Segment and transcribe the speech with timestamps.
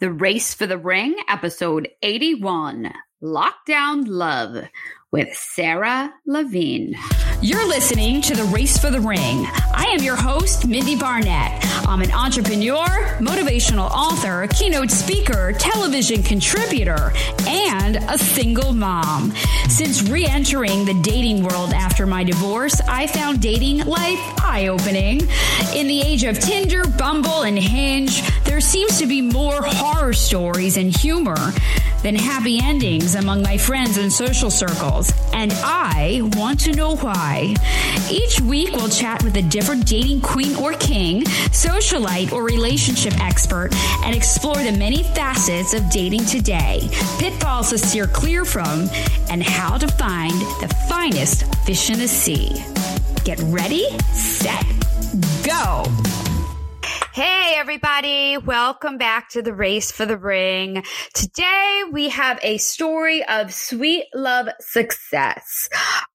[0.00, 2.90] The Race for the Ring, episode 81,
[3.22, 4.64] Lockdown Love
[5.12, 6.96] with Sara Levine.
[7.42, 9.46] You're listening to The Race for the Ring.
[9.74, 11.64] I am your host, Mindie Barnett.
[11.88, 12.86] I'm an entrepreneur,
[13.18, 17.12] motivational author, keynote speaker, television contributor,
[17.48, 19.32] and a single mom.
[19.68, 25.22] Since re entering the dating world after my divorce, I found dating life eye opening.
[25.74, 30.76] In the age of Tinder, Bumble, and Hinge, there seems to be more horror stories
[30.76, 31.52] and humor
[32.02, 35.12] than happy endings among my friends and social circles.
[35.32, 37.54] And I want to know why.
[38.10, 43.70] Each week, we'll chat with a different dating queen or king, socialite or relationship expert,
[44.04, 48.88] and explore the many facets of dating today, pitfalls to steer clear from,
[49.30, 52.62] and how to find the finest fish in the sea.
[53.24, 54.64] Get ready, set,
[55.44, 56.19] go.
[57.12, 58.38] Hey, everybody.
[58.38, 60.84] Welcome back to the Race for the Ring.
[61.12, 65.68] Today, we have a story of sweet love success.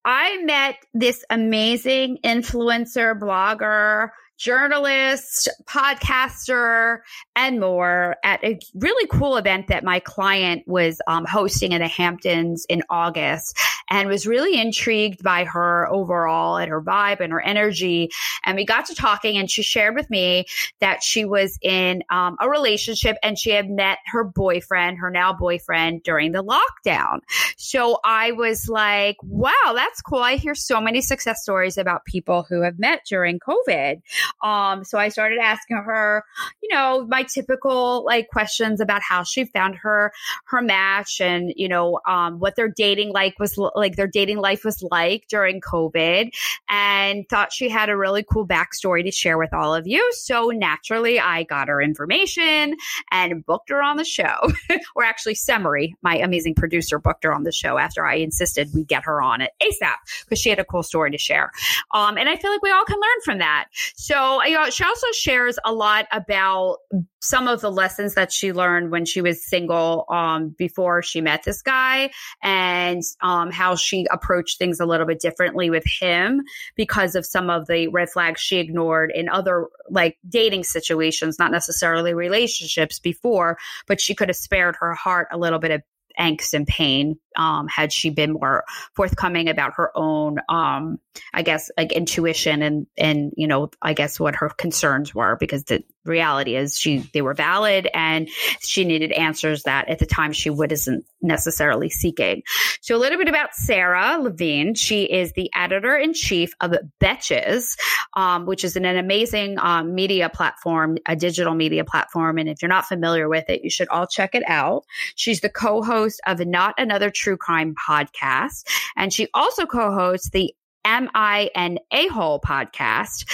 [0.05, 6.99] I met this amazing influencer, blogger, journalist, podcaster,
[7.35, 11.87] and more at a really cool event that my client was um, hosting in the
[11.87, 13.57] Hamptons in August
[13.89, 18.09] and was really intrigued by her overall and her vibe and her energy.
[18.45, 20.45] And we got to talking and she shared with me
[20.79, 25.33] that she was in um, a relationship and she had met her boyfriend, her now
[25.33, 27.19] boyfriend during the lockdown.
[27.57, 30.19] So I was like, wow, that's cool.
[30.19, 34.01] I hear so many success stories about people who have met during COVID.
[34.43, 36.23] Um, so I started asking her,
[36.61, 40.11] you know, my typical like questions about how she found her
[40.45, 44.63] her match and you know um, what their dating like was like their dating life
[44.63, 46.31] was like during COVID,
[46.69, 50.11] and thought she had a really cool backstory to share with all of you.
[50.13, 52.75] So naturally, I got her information
[53.11, 54.51] and booked her on the show,
[54.95, 58.83] or actually, Semery, my amazing producer, booked her on the show after I insisted we
[58.83, 61.51] get her on it ASAP because she had a cool story to share.
[61.93, 63.67] Um, and I feel like we all can learn from that.
[63.95, 66.77] So so you know, she also shares a lot about
[67.21, 71.43] some of the lessons that she learned when she was single um, before she met
[71.43, 72.11] this guy
[72.41, 76.43] and um, how she approached things a little bit differently with him
[76.75, 81.51] because of some of the red flags she ignored in other like dating situations not
[81.51, 85.81] necessarily relationships before but she could have spared her heart a little bit of
[86.19, 88.63] angst and pain um, had she been more
[88.95, 90.99] forthcoming about her own um,
[91.33, 95.63] i guess like intuition and and you know i guess what her concerns were because
[95.65, 98.29] the reality is she they were valid and
[98.61, 102.43] she needed answers that at the time she wasn't necessarily seeking.
[102.81, 104.75] So a little bit about sara levine.
[104.75, 107.75] She is the editor in chief of betches
[108.15, 112.37] um, which is an, an amazing um, media platform a digital media platform.
[112.37, 114.83] And if you're not familiar with it you should all check it out.
[115.15, 118.63] She's the co-host of not another true crime podcast.
[118.95, 120.53] And she also co-hosts the
[120.85, 123.29] Am I an A hole podcast,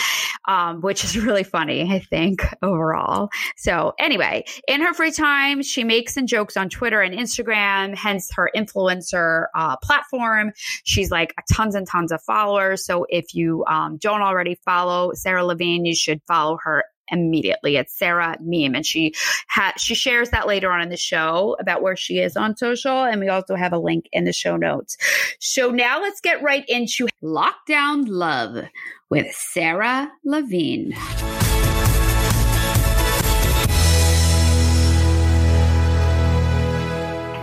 [0.48, 3.30] um, which is really funny, I think, overall.
[3.58, 8.32] So, anyway, in her free time, she makes and jokes on Twitter and Instagram, hence
[8.34, 10.52] her influencer uh, platform.
[10.84, 12.86] She's like tons and tons of followers.
[12.86, 17.78] So, if you um, don't already follow Sara Levine, you should follow her immediately.
[17.78, 19.14] It's Sarah Meme, and she
[19.50, 23.04] ha- she shares that later on in the show about where she is on social,
[23.04, 24.98] and we also have a link in the show notes.
[25.40, 28.66] So now let's get right into Lockdown Love
[29.10, 30.94] with Sara Levine.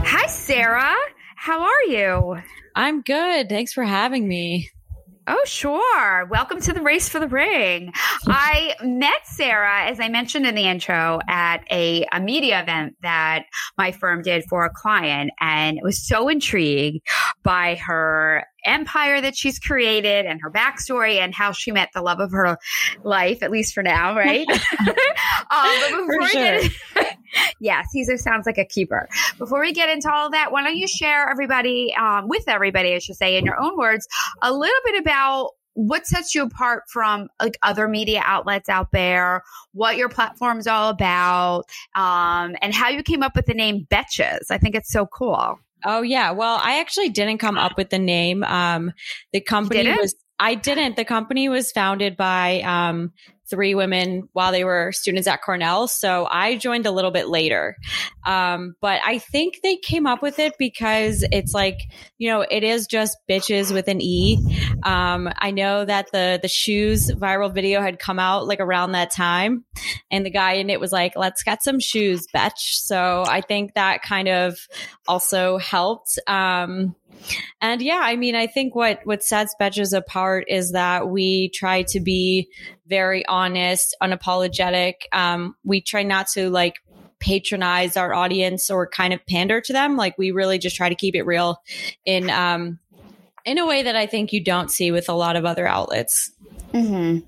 [0.04, 0.94] Hi, Sara.
[1.36, 2.42] How are you?
[2.74, 3.48] I'm good.
[3.48, 4.70] Thanks for having me.
[5.30, 6.24] Oh, sure.
[6.24, 7.92] Welcome to the Race for the Ring.
[8.26, 13.44] I met Sara, as I mentioned in the intro, at a, a media event that
[13.76, 17.06] my firm did for a client and was so intrigued
[17.42, 22.20] by her empire that she's created and her backstory and how she met the love
[22.20, 22.58] of her
[23.02, 24.48] life, at least for now, right?
[25.50, 26.60] um, for sure.
[27.60, 29.08] yes, he sounds like a keeper.
[29.38, 32.98] Before we get into all that, why don't you share everybody, um, with everybody, I
[32.98, 34.06] should say, in your own words,
[34.42, 39.44] a little bit about what sets you apart from like other media outlets out there,
[39.72, 41.64] what your platform's all about,
[41.94, 44.50] um, and how you came up with the name Betches.
[44.50, 45.60] I think it's so cool.
[45.84, 46.32] Oh yeah.
[46.32, 48.44] Well, I actually didn't come up with the name.
[48.44, 48.92] Um,
[49.32, 50.96] the company was I didn't.
[50.96, 53.12] The company was founded by um,
[53.50, 55.88] three women while they were students at Cornell.
[55.88, 57.76] So I joined a little bit later.
[58.26, 61.78] Um, but I think they came up with it because it's like,
[62.18, 64.38] you know, it is just bitches with an E.
[64.82, 69.10] Um, I know that the, the shoes viral video had come out like around that
[69.10, 69.64] time
[70.10, 72.80] and the guy in it was like, let's get some shoes, betch.
[72.80, 74.58] So I think that kind of
[75.06, 76.18] also helped.
[76.26, 76.94] Um,
[77.60, 81.82] and yeah, I mean, I think what, what sets Betches apart is that we try
[81.88, 82.48] to be
[82.88, 84.94] very honest, unapologetic.
[85.12, 86.76] Um, we try not to like
[87.20, 89.96] patronize our audience or kind of pander to them.
[89.96, 91.60] Like we really just try to keep it real
[92.04, 92.78] in, um,
[93.44, 96.30] in a way that I think you don't see with a lot of other outlets.
[96.72, 97.26] Mm-hmm.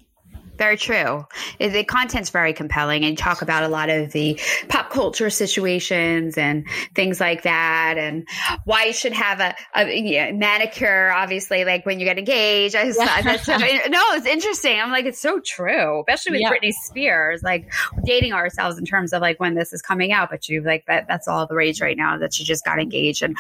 [0.61, 1.27] Very true.
[1.59, 6.67] The content's very compelling and talk about a lot of the pop culture situations and
[6.95, 8.29] things like that and
[8.67, 12.77] why you should have a, a manicure, obviously, like when you get engaged.
[12.77, 14.79] I just thought that's so, no, it's interesting.
[14.79, 16.53] I'm like, it's so true, especially with yeah.
[16.53, 17.73] Britney Spears, like
[18.05, 21.09] dating ourselves in terms of like when this is coming out, but you like that,
[21.09, 23.35] that's all the rage right now that she just got engaged and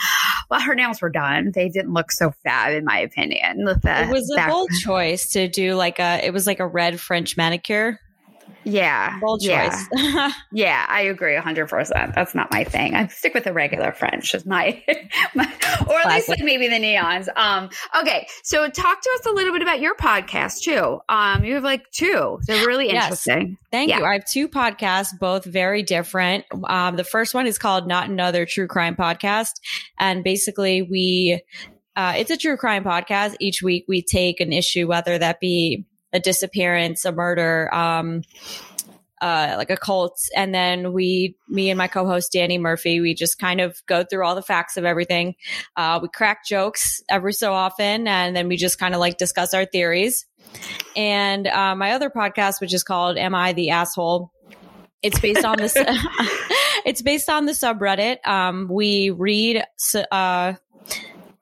[0.48, 1.52] well, her nails were done.
[1.54, 3.66] They didn't look so fab in my opinion.
[3.66, 6.66] The, it was a back- bold choice to do like a, it was like a
[6.66, 7.98] red French manicure.
[8.62, 9.18] Yeah.
[9.18, 9.88] Bold choice.
[9.96, 10.30] Yeah.
[10.52, 12.14] yeah, I agree 100%.
[12.14, 12.94] That's not my thing.
[12.94, 14.80] I stick with the regular French is my,
[15.34, 15.44] my
[15.88, 16.04] or at Classic.
[16.04, 17.26] least like maybe the neons.
[17.34, 17.68] Um,
[18.00, 18.28] okay.
[18.44, 21.00] So talk to us a little bit about your podcast too.
[21.08, 22.38] Um, you have like two.
[22.46, 23.48] They're really interesting.
[23.48, 23.68] Yes.
[23.72, 23.98] Thank yeah.
[23.98, 24.04] you.
[24.04, 26.44] I have two podcasts, both very different.
[26.68, 29.54] Um, the first one is called Not Another True Crime Podcast.
[29.98, 31.42] And basically we,
[31.96, 33.34] uh, it's a true crime podcast.
[33.40, 38.22] Each week we take an issue, whether that be a disappearance, a murder, um,
[39.20, 40.18] uh, like a cult.
[40.34, 44.24] And then we, me and my co-host Danny Murphy, we just kind of go through
[44.24, 45.34] all the facts of everything.
[45.76, 49.52] Uh, we crack jokes every so often, and then we just kind of like discuss
[49.54, 50.26] our theories.
[50.96, 54.32] And uh, my other podcast, which is called "Am I the Asshole?"
[55.02, 55.76] It's based on this.
[56.84, 58.26] it's based on the subreddit.
[58.26, 59.64] Um, we read
[60.10, 60.54] uh,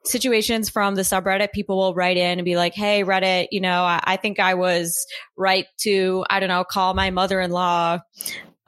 [0.05, 3.83] situations from the subreddit, people will write in and be like, Hey, Reddit, you know,
[3.83, 5.05] I, I think I was
[5.37, 7.99] right to, I don't know, call my mother in law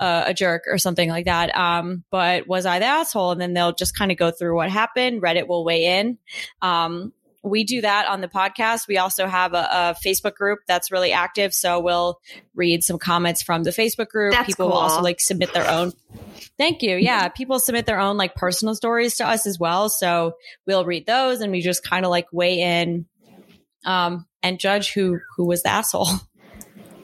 [0.02, 1.56] uh, a jerk or something like that.
[1.56, 3.32] Um, but was I the asshole?
[3.32, 5.22] And then they'll just kind of go through what happened.
[5.22, 6.18] Reddit will weigh in.
[6.62, 7.14] Um,
[7.44, 8.88] we do that on the podcast.
[8.88, 11.54] We also have a, a, Facebook group that's really active.
[11.54, 12.20] So we'll
[12.54, 14.34] read some comments from the Facebook group.
[14.34, 14.76] That's People cool.
[14.76, 15.94] will also like submit their own.
[16.58, 16.98] Thank you.
[16.98, 17.30] Yeah.
[17.30, 19.90] People submit their own like personal stories to us as well.
[19.90, 20.36] So
[20.68, 23.06] we'll read those and we just kind of like weigh in,
[23.86, 26.08] um, and judge who, who was the asshole.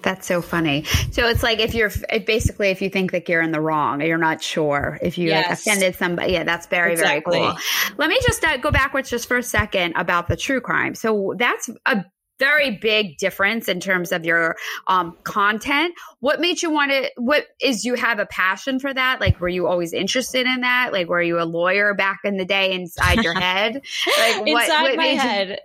[0.08, 0.86] That's so funny.
[1.12, 1.92] So it's like if you're
[2.26, 5.50] basically if you think that you're in the wrong, you're not sure if you yes.
[5.50, 6.32] like offended somebody.
[6.32, 7.40] Yeah, that's very exactly.
[7.40, 7.58] very cool.
[7.98, 10.96] Let me just uh, go backwards just for a second about the true crime.
[10.96, 12.06] So that's a
[12.40, 14.56] very big difference in terms of your
[14.88, 15.94] um, content.
[16.22, 17.12] What made you want to?
[17.18, 19.20] What is you have a passion for that?
[19.20, 20.94] Like, were you always interested in that?
[20.94, 23.82] Like, were you a lawyer back in the day inside your head?
[24.20, 25.50] Like, what, inside what my head.
[25.50, 25.56] You-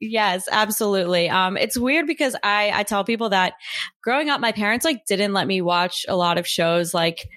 [0.00, 1.28] Yes, absolutely.
[1.28, 3.54] Um, it's weird because I, I tell people that
[4.02, 6.94] growing up, my parents like didn't let me watch a lot of shows.
[6.94, 7.28] Like,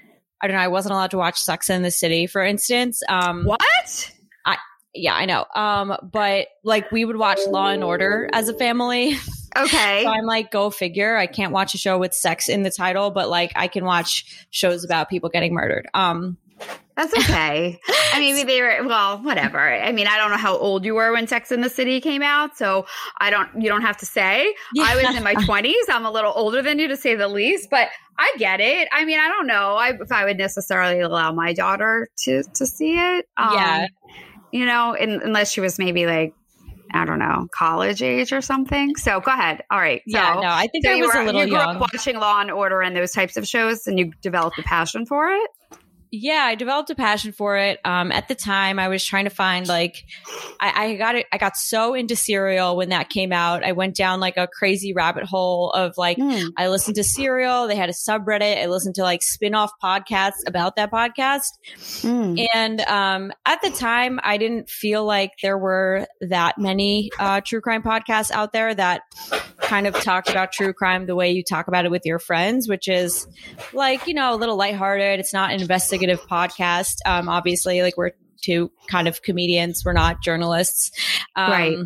[0.41, 3.01] I don't know, I wasn't allowed to watch Sex in the City, for instance.
[3.09, 4.11] Um, what?
[4.45, 4.57] I,
[4.93, 5.45] yeah, I know.
[5.55, 9.17] Um, but like we would watch Law and Order as a family.
[9.57, 10.03] Okay.
[10.03, 11.17] so I'm like, go figure.
[11.17, 14.45] I can't watch a show with sex in the title, but like I can watch
[14.51, 15.87] shows about people getting murdered.
[15.95, 16.37] Um,
[17.01, 17.79] that's okay.
[18.13, 19.59] I mean, they were, well, whatever.
[19.59, 22.21] I mean, I don't know how old you were when Sex in the City came
[22.21, 22.57] out.
[22.57, 22.85] So
[23.19, 24.53] I don't, you don't have to say.
[24.73, 24.83] Yeah.
[24.87, 25.73] I was in my 20s.
[25.89, 28.87] I'm a little older than you to say the least, but I get it.
[28.91, 32.65] I mean, I don't know I, if I would necessarily allow my daughter to, to
[32.65, 33.25] see it.
[33.37, 33.87] Um, yeah.
[34.51, 36.33] You know, in, unless she was maybe like
[36.93, 38.97] I don't know, college age or something.
[38.97, 39.63] So go ahead.
[39.71, 40.01] All right.
[40.09, 41.75] So, yeah, no, I think so I was were, a little you grew young.
[41.77, 45.05] Up watching Law and Order and those types of shows, and you developed a passion
[45.05, 45.49] for it.
[46.11, 47.79] Yeah, I developed a passion for it.
[47.85, 50.03] Um, at the time, I was trying to find like,
[50.59, 51.25] I, I, got it.
[51.31, 53.63] I got so into Serial when that came out.
[53.63, 56.51] I went down like a crazy rabbit hole of like, mm.
[56.57, 57.67] I listened to Serial.
[57.67, 58.61] They had a subreddit.
[58.61, 61.47] I listened to like spin off podcasts about that podcast.
[62.01, 62.45] Mm.
[62.53, 67.61] And um, at the time, I didn't feel like there were that many uh, true
[67.61, 69.03] crime podcasts out there that
[69.61, 72.67] kind of talked about true crime the way you talk about it with your friends,
[72.67, 73.27] which is
[73.71, 75.21] like, you know, a little lighthearted.
[75.21, 75.61] It's not an
[76.01, 76.97] investigative podcast.
[77.05, 79.83] Um, obviously, like we're two kind of comedians.
[79.85, 80.91] We're not journalists.
[81.35, 81.77] Um, right.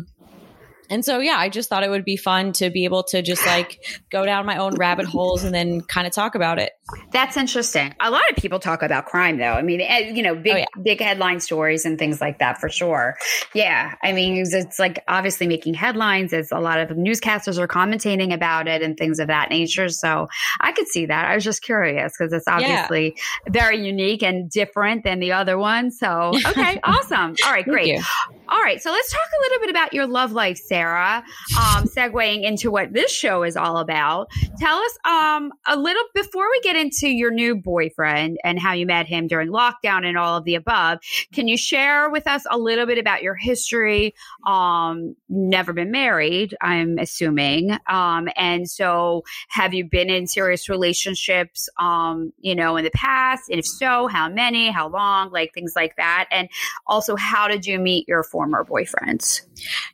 [0.90, 3.44] And so, yeah, I just thought it would be fun to be able to just
[3.46, 6.72] like go down my own rabbit holes and then kind of talk about it.
[7.12, 7.94] That's interesting.
[8.00, 9.52] A lot of people talk about crime, though.
[9.52, 10.82] I mean, eh, you know, big, oh, yeah.
[10.82, 13.16] big headline stories and things like that for sure.
[13.54, 13.94] Yeah.
[14.02, 18.32] I mean, it's, it's, like obviously making headlines as a lot of newscasters are commentating
[18.32, 19.88] about it and things of that nature.
[19.88, 20.28] So
[20.60, 21.26] I could see that.
[21.26, 23.52] I was just curious because it's obviously yeah.
[23.52, 25.90] very unique and different than the other one.
[25.90, 27.34] So, okay, awesome.
[27.44, 28.00] All right, great.
[28.48, 28.80] All right.
[28.80, 30.75] So let's talk a little bit about your love life, Sara.
[30.82, 34.28] Um, segueing into what this show is all about.
[34.58, 38.86] Tell us um, a little before we get into your new boyfriend and how you
[38.86, 40.98] met him during lockdown and all of the above.
[41.32, 44.14] Can you share with us a little bit about your history?
[44.46, 47.76] Um, never been married, I'm assuming.
[47.86, 53.44] Um, and so have you been in serious relationships, um, you know, in the past?
[53.50, 56.26] And if so, how many, how long, like things like that?
[56.30, 56.48] And
[56.86, 59.42] also, how did you meet your former boyfriends?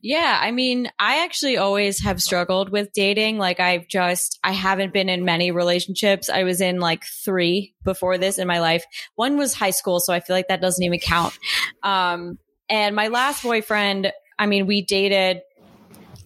[0.00, 3.38] Yeah, I mean, I actually always have struggled with dating.
[3.38, 6.28] Like I've just I haven't been in many relationships.
[6.28, 8.84] I was in like 3 before this in my life.
[9.14, 11.38] One was high school, so I feel like that doesn't even count.
[11.82, 12.38] Um
[12.68, 15.42] and my last boyfriend, I mean, we dated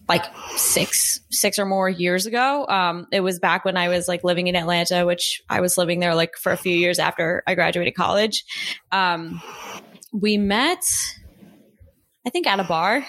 [0.09, 0.23] like
[0.55, 4.47] six six or more years ago um it was back when i was like living
[4.47, 7.93] in atlanta which i was living there like for a few years after i graduated
[7.93, 8.45] college
[8.93, 9.41] um
[10.13, 10.81] we met
[12.27, 13.05] I think at a bar.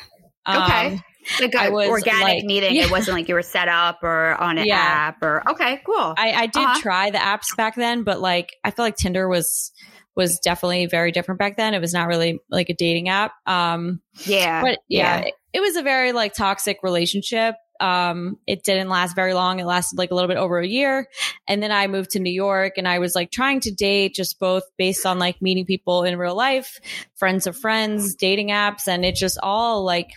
[0.48, 1.00] Okay.
[1.40, 2.76] Like a organic like, meeting.
[2.76, 2.84] Yeah.
[2.84, 4.76] It wasn't like you were set up or on an yeah.
[4.76, 6.14] app or okay, cool.
[6.16, 6.80] I, I did uh-huh.
[6.80, 9.72] try the apps back then, but like I feel like Tinder was
[10.16, 11.74] was definitely very different back then.
[11.74, 13.32] It was not really like a dating app.
[13.46, 14.62] Um yeah.
[14.62, 15.26] But yeah, yeah.
[15.26, 17.54] It, it was a very like toxic relationship.
[17.80, 19.60] Um, it didn't last very long.
[19.60, 21.06] It lasted like a little bit over a year.
[21.46, 24.40] And then I moved to New York and I was like trying to date just
[24.40, 26.80] both based on like meeting people in real life,
[27.14, 28.88] friends of friends, dating apps.
[28.88, 30.10] And it just all like,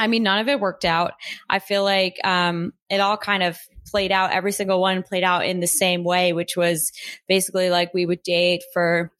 [0.00, 1.12] I mean, none of it worked out.
[1.48, 4.32] I feel like, um, it all kind of played out.
[4.32, 6.90] Every single one played out in the same way, which was
[7.28, 9.12] basically like we would date for,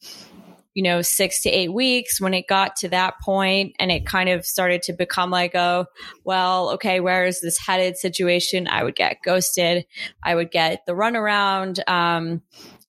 [0.73, 4.27] you know, six to eight weeks when it got to that point and it kind
[4.27, 5.85] of started to become like, oh,
[6.23, 8.67] well, okay, where is this headed situation?
[8.67, 9.85] I would get ghosted.
[10.23, 11.79] I would get the runaround.
[11.87, 12.41] Um,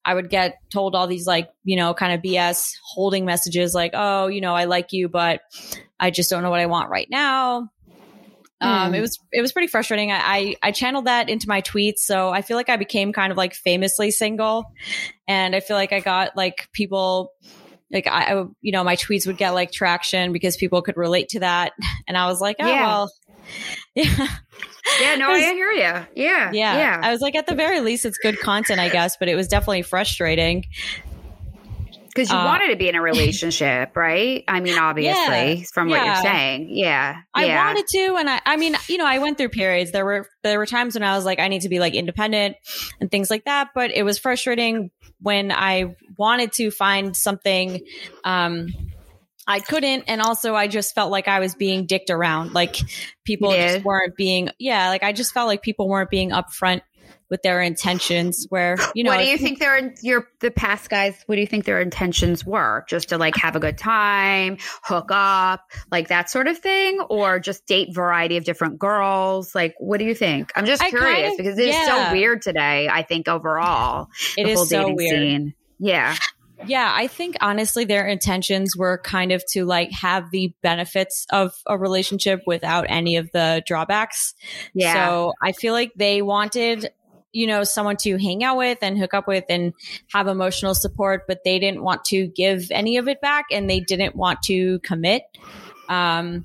[0.05, 3.93] I would get told all these like, you know, kind of BS holding messages like,
[3.95, 5.43] oh, you know, I like you, but
[6.01, 7.71] I just don't know what I want right now.
[8.63, 9.03] Um, it hmm.
[9.03, 10.13] was it was pretty frustrating.
[10.13, 13.33] I, I, I channeled that into my tweets, so I feel like I became kind
[13.33, 14.65] of like famously single,
[15.27, 17.33] and I feel like I got like people
[17.93, 21.29] like I, I, you know, my tweets would get like traction because people could relate
[21.31, 21.73] to that.
[22.09, 22.87] And I was like, oh, yeah.
[22.87, 23.13] well,
[23.95, 24.29] yeah.
[25.01, 25.81] Yeah, no, was, I hear you.
[25.81, 26.51] Yeah, yeah.
[26.53, 27.01] Yeah.
[27.03, 29.47] I was like, at the very least, it's good content, I guess, but it was
[29.47, 30.65] definitely frustrating
[32.15, 34.45] because you uh, wanted to be in a relationship, right?
[34.47, 36.15] I mean, obviously, yeah, from what yeah.
[36.15, 39.51] you're saying, yeah, I wanted to, and I, I mean, you know, I went through
[39.51, 39.93] periods.
[39.93, 42.57] There were there were times when I was like, I need to be like independent
[43.01, 43.71] and things like that.
[43.75, 44.91] But it was frustrating
[45.21, 47.81] when I wanted to find something.
[48.25, 48.69] Um,
[49.47, 50.05] I couldn't.
[50.07, 52.55] And also I just felt like I was being dicked around.
[52.55, 52.77] Like
[53.25, 56.83] people just weren't being, yeah, like I just felt like people weren't being upfront
[57.33, 61.17] with their intentions where you know what do you think their your the past guys
[61.25, 65.09] what do you think their intentions were just to like have a good time hook
[65.11, 69.99] up like that sort of thing or just date variety of different girls like what
[69.99, 72.09] do you think i'm just curious kind of, because it's yeah.
[72.11, 75.55] so weird today i think overall it is so weird scene.
[75.79, 76.15] yeah
[76.67, 81.53] yeah, I think honestly their intentions were kind of to like have the benefits of
[81.67, 84.35] a relationship without any of the drawbacks.
[84.75, 84.95] Yeah.
[84.95, 86.91] So I feel like they wanted
[87.33, 89.73] you know, someone to hang out with and hook up with and
[90.13, 93.81] have emotional support, but they didn't want to give any of it back and they
[93.81, 95.23] didn't want to commit.
[95.89, 96.45] Um,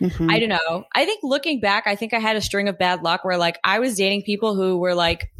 [0.00, 0.30] mm-hmm.
[0.30, 0.84] I don't know.
[0.94, 3.58] I think looking back, I think I had a string of bad luck where like
[3.64, 5.32] I was dating people who were like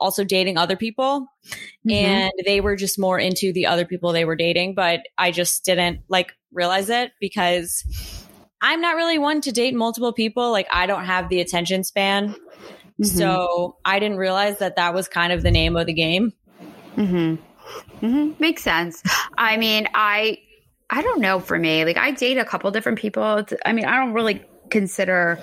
[0.00, 1.90] also dating other people mm-hmm.
[1.90, 5.64] and they were just more into the other people they were dating, but I just
[5.64, 7.84] didn't like realize it because
[8.60, 10.50] I'm not really one to date multiple people.
[10.50, 12.34] Like I don't have the attention span
[13.00, 13.18] Mm-hmm.
[13.18, 16.32] So I didn't realize that that was kind of the name of the game.
[16.96, 18.04] Mm-hmm.
[18.04, 18.42] Mm-hmm.
[18.42, 19.02] Makes sense.
[19.36, 20.38] I mean, I
[20.90, 21.84] I don't know for me.
[21.84, 23.44] Like I date a couple different people.
[23.64, 25.38] I mean, I don't really consider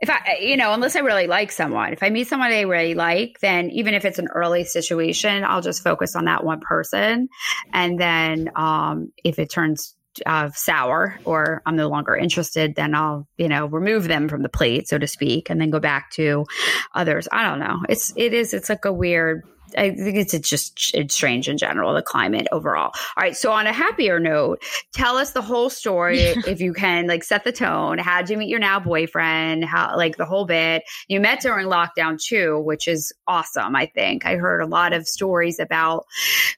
[0.00, 2.94] if I, you know, unless I really like someone, if I meet someone I really
[2.94, 7.28] like, then even if it's an early situation, I'll just focus on that one person.
[7.72, 9.94] And then, um, if it turns
[10.26, 14.48] uh, sour or I'm no longer interested, then I'll, you know, remove them from the
[14.48, 16.46] plate, so to speak, and then go back to
[16.94, 17.28] others.
[17.30, 17.80] I don't know.
[17.88, 19.42] It's, it is, it's like a weird
[19.76, 22.92] I think it's, it's just it's strange in general, the climate overall.
[23.16, 23.36] All right.
[23.36, 24.62] So on a happier note,
[24.92, 27.98] tell us the whole story if you can, like set the tone.
[27.98, 29.64] How'd you meet your now boyfriend?
[29.64, 30.82] How like the whole bit.
[31.08, 33.76] You met during lockdown too, which is awesome.
[33.76, 36.06] I think I heard a lot of stories about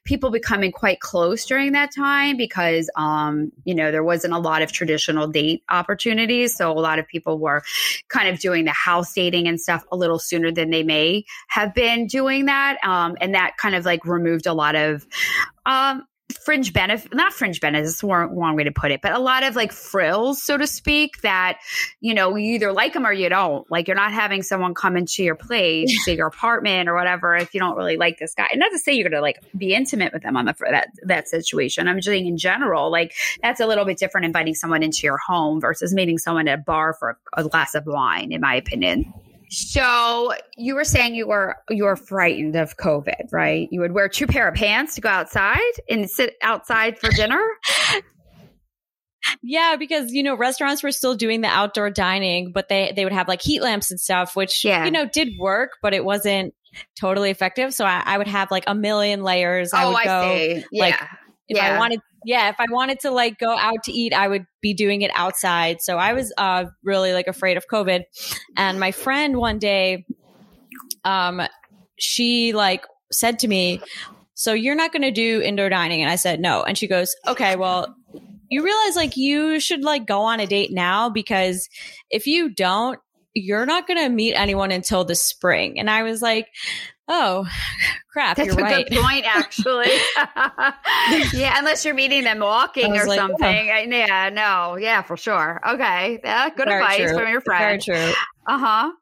[0.04, 4.62] people becoming quite close during that time because um, you know, there wasn't a lot
[4.62, 6.56] of traditional date opportunities.
[6.56, 7.62] So a lot of people were
[8.08, 11.74] kind of doing the house dating and stuff a little sooner than they may have
[11.74, 12.78] been doing that.
[12.84, 15.06] Um, um, and that kind of like removed a lot of
[15.66, 16.02] um,
[16.44, 19.42] fringe benefit, not fringe benefits, that's one, one way to put it, but a lot
[19.42, 21.58] of like frills, so to speak, that,
[22.00, 23.70] you know, you either like them or you don't.
[23.70, 27.52] Like you're not having someone come into your place, to your apartment or whatever, if
[27.54, 28.48] you don't really like this guy.
[28.50, 30.88] And not to say you're going to like be intimate with them on the, that,
[31.04, 31.88] that situation.
[31.88, 35.18] I'm just saying in general, like that's a little bit different inviting someone into your
[35.18, 39.12] home versus meeting someone at a bar for a glass of wine, in my opinion.
[39.52, 43.68] So you were saying you were you were frightened of COVID, right?
[43.70, 47.42] You would wear two pair of pants to go outside and sit outside for dinner.
[49.40, 53.12] Yeah, because you know restaurants were still doing the outdoor dining, but they they would
[53.12, 54.84] have like heat lamps and stuff, which yeah.
[54.84, 56.54] you know did work, but it wasn't
[56.98, 57.72] totally effective.
[57.72, 59.72] So I, I would have like a million layers.
[59.72, 60.64] Oh, I would I go see.
[60.72, 60.84] Yeah.
[60.84, 60.94] like
[61.48, 61.76] if yeah.
[61.76, 64.74] I wanted yeah, if I wanted to like go out to eat, I would be
[64.74, 65.80] doing it outside.
[65.80, 68.04] So I was uh, really like afraid of COVID.
[68.56, 70.06] And my friend one day,
[71.04, 71.42] um,
[71.98, 73.80] she like said to me,
[74.34, 77.14] "So you're not going to do indoor dining?" And I said, "No." And she goes,
[77.26, 77.94] "Okay, well."
[78.48, 81.70] You realize like you should like go on a date now because
[82.10, 83.00] if you don't,
[83.32, 85.80] you're not going to meet anyone until the spring.
[85.80, 86.48] And I was like,
[87.12, 87.46] oh,
[88.12, 88.36] crap.
[88.36, 88.88] That's you're a right.
[88.88, 89.90] good point, actually.
[91.38, 93.70] yeah, unless you're meeting them walking or like, something.
[93.70, 93.78] Oh.
[93.92, 95.60] Yeah, no, yeah, for sure.
[95.66, 97.18] Okay, yeah, good Very advice true.
[97.18, 97.82] from your friend.
[97.84, 98.14] Very true.
[98.46, 98.92] Uh huh.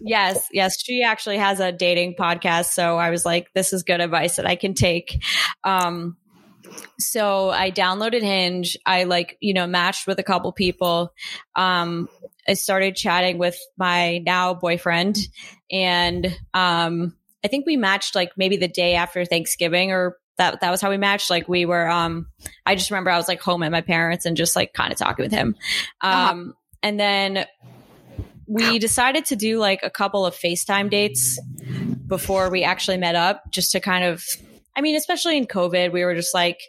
[0.00, 0.82] Yes, yes.
[0.82, 2.72] She actually has a dating podcast.
[2.72, 5.22] So I was like, this is good advice that I can take.
[5.62, 6.16] Um,
[6.98, 8.76] so I downloaded Hinge.
[8.84, 11.12] I like, you know, matched with a couple people.
[11.54, 12.08] Um,
[12.48, 15.18] I started chatting with my now boyfriend
[15.70, 20.70] and, um, I think we matched like maybe the day after Thanksgiving or that that
[20.70, 21.30] was how we matched.
[21.30, 22.26] Like we were um
[22.66, 24.98] I just remember I was like home at my parents and just like kind of
[24.98, 25.56] talking with him.
[26.00, 26.30] Uh-huh.
[26.30, 26.52] Um uh-huh.
[26.82, 27.46] and then
[28.46, 31.38] we decided to do like a couple of FaceTime dates
[32.06, 34.24] before we actually met up just to kind of
[34.74, 36.60] I mean, especially in COVID, we were just like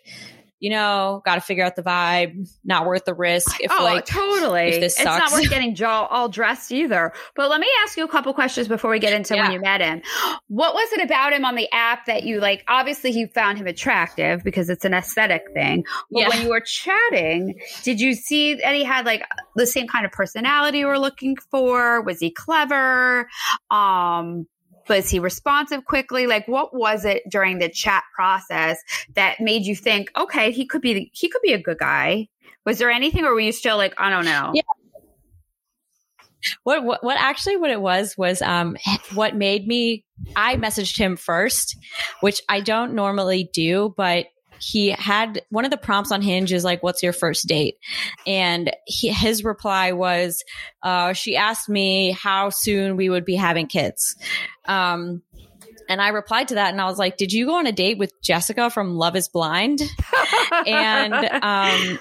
[0.63, 2.49] you know, got to figure out the vibe.
[2.63, 3.57] Not worth the risk.
[3.59, 5.19] If oh, like totally, if it's sucks.
[5.19, 7.11] not worth getting jaw all dressed either.
[7.35, 9.41] But let me ask you a couple questions before we get into yeah.
[9.41, 10.01] when you met him.
[10.47, 12.63] What was it about him on the app that you like?
[12.69, 15.83] Obviously, you found him attractive because it's an aesthetic thing.
[16.09, 16.29] But yeah.
[16.29, 19.23] when you were chatting, did you see that he had like
[19.57, 22.01] the same kind of personality you were looking for?
[22.03, 23.27] Was he clever?
[23.69, 24.47] Um,
[24.87, 26.27] was he responsive quickly?
[26.27, 28.79] Like, what was it during the chat process
[29.15, 32.27] that made you think, okay, he could be he could be a good guy?
[32.65, 34.51] Was there anything, or were you still like, I don't know?
[34.53, 34.61] Yeah.
[36.63, 38.75] What, what what actually what it was was um
[39.13, 40.03] what made me
[40.35, 41.77] I messaged him first,
[42.21, 44.27] which I don't normally do, but
[44.59, 47.77] he had one of the prompts on Hinge is like, "What's your first date?"
[48.25, 50.43] And he, his reply was,
[50.81, 54.15] uh, "She asked me how soon we would be having kids."
[54.65, 55.21] Um,
[55.89, 57.97] and I replied to that, and I was like, "Did you go on a date
[57.97, 59.81] with Jessica from Love Is Blind?"
[60.67, 61.99] and um,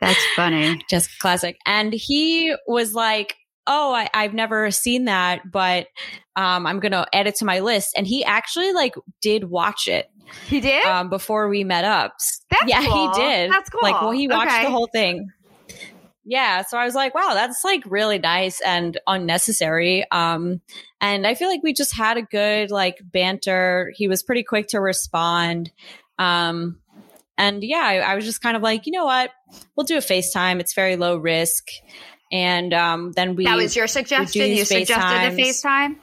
[0.00, 1.58] that's funny, just classic.
[1.66, 3.34] And he was like,
[3.68, 5.86] oh, I, have never seen that, but
[6.34, 7.94] um, I'm going to add it to my list.
[7.96, 10.10] And he actually like did watch it.
[10.46, 10.84] He did?
[10.84, 12.14] Um, before we met up.
[12.50, 13.14] That's yeah, cool.
[13.14, 13.50] he did.
[13.50, 13.80] That's cool.
[13.82, 14.64] Like, well, he watched okay.
[14.64, 15.28] the whole thing.
[16.24, 16.62] Yeah.
[16.62, 20.04] So I was like, wow, that's like really nice and unnecessary.
[20.10, 20.60] Um,
[21.00, 23.92] and I feel like we just had a good like banter.
[23.96, 25.70] He was pretty quick to respond.
[26.18, 26.80] Um,
[27.38, 29.30] and yeah, I, I was just kind of like, you know what?
[29.74, 30.60] We'll do a FaceTime.
[30.60, 31.64] It's very low risk.
[32.30, 34.50] And um, then we that was your suggestion.
[34.50, 35.96] You suggested the FaceTime.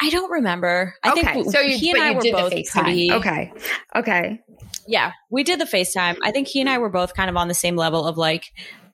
[0.00, 0.94] I don't remember.
[1.04, 1.22] I okay.
[1.22, 3.12] think so you, he and I were both pretty.
[3.12, 3.52] Okay.
[3.94, 4.40] Okay.
[4.88, 6.16] Yeah, we did the FaceTime.
[6.24, 8.46] I think he and I were both kind of on the same level of like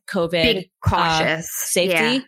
[0.09, 1.95] COVID Being cautious uh, safety.
[1.95, 2.21] Yeah.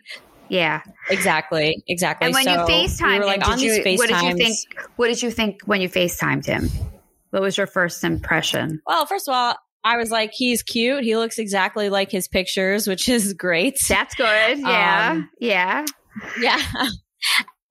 [0.49, 0.81] Yeah.
[1.09, 1.81] Exactly.
[1.87, 2.25] Exactly.
[2.25, 4.35] And when so you FaceTime we were, like on did these you, what did you
[4.35, 4.57] think?
[4.95, 6.69] What did you think when you FaceTimed him?
[7.29, 8.81] What was your first impression?
[8.85, 11.03] Well, first of all, I was like, he's cute.
[11.03, 13.79] He looks exactly like his pictures, which is great.
[13.87, 14.59] That's good.
[14.59, 15.11] Yeah.
[15.11, 15.85] Um, yeah.
[16.39, 16.61] Yeah.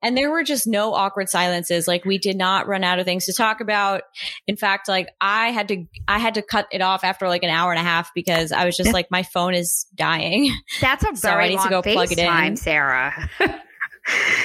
[0.03, 1.87] And there were just no awkward silences.
[1.87, 4.03] Like we did not run out of things to talk about.
[4.47, 7.51] In fact, like I had to, I had to cut it off after like an
[7.51, 10.55] hour and a half because I was just like, my phone is dying.
[10.81, 12.27] That's a So I very need to long go plug it in.
[12.27, 13.31] FaceTime, Sara.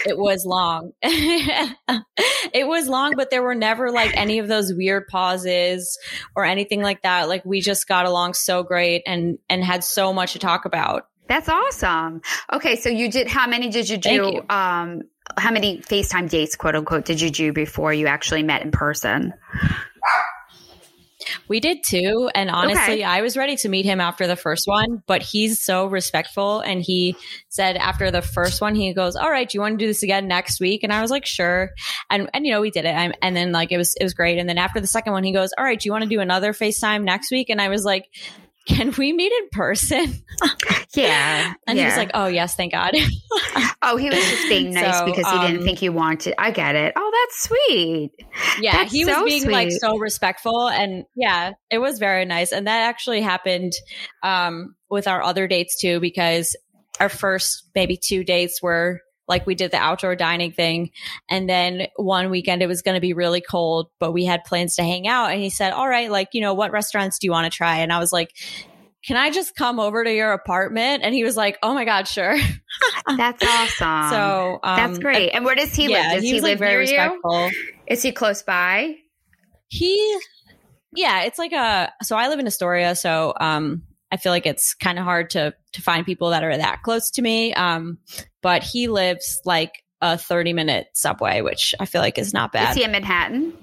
[0.06, 0.92] It was long.
[1.02, 5.98] it was long, but there were never like any of those weird pauses
[6.36, 7.28] or anything like that.
[7.28, 11.08] Like we just got along so great and, and had so much to talk about.
[11.28, 12.22] That's awesome.
[12.54, 13.28] Okay, so you did.
[13.28, 14.12] How many did you do?
[14.12, 14.46] You.
[14.48, 15.02] Um,
[15.38, 19.34] how many FaceTime dates, quote unquote, did you do before you actually met in person?
[21.48, 22.30] We did too.
[22.34, 23.04] And honestly, Okay.
[23.04, 26.62] I was ready to meet him after the first one, but he's so respectful.
[26.62, 27.16] And he
[27.50, 30.04] said after the first one, he goes, all right, do you want to do this
[30.04, 30.84] again next week?
[30.84, 31.72] And I was like, sure.
[32.10, 32.96] And, and you know, we did it.
[32.96, 34.38] I'm, and then like, it was, it was great.
[34.38, 36.20] And then after the second one, he goes, all right, do you want to do
[36.20, 37.50] another FaceTime next week?
[37.50, 38.08] And I was like,
[38.66, 40.14] can we meet in person?
[40.96, 42.94] Yeah, And he was like, oh yes, thank God.
[43.82, 46.52] "Oh, he was just being nice So, because he didn't um, think you wanted." I
[46.52, 46.94] get it.
[46.96, 48.12] Oh, that's sweet.
[48.62, 52.52] yeah, That's he was so being like so respectful and yeah, it was very nice.
[52.52, 53.74] And that actually happened
[54.24, 56.56] um with our other dates too because
[57.00, 60.92] our first maybe two dates were like we did the outdoor dining thing
[61.30, 64.76] and then one weekend it was going to be really cold but we had plans
[64.76, 67.32] to hang out and he said all right like you know what restaurants do you
[67.32, 68.30] want to try and i was like
[69.06, 72.08] can i just come over to your apartment and he was like oh my god
[72.08, 72.38] sure
[73.18, 74.10] That's awesome.
[74.10, 75.30] so um, that's great.
[75.30, 76.12] And where does he yeah live?
[76.16, 77.02] Does he, he, live like very near you?
[77.02, 77.50] respectful
[77.88, 78.96] Is he close by?
[79.68, 80.20] He,
[80.94, 81.92] yeah, it's like a.
[82.04, 85.54] So I live in Astoria, so um, I feel like it's kind of hard to
[85.76, 87.54] to find people that are that close to me.
[87.54, 88.00] Um,
[88.42, 92.72] but he lives like a thirty minute subway, which I feel like is not bad.
[92.72, 93.54] Is he in Manhattan?